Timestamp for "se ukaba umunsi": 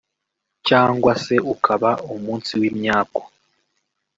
1.23-2.51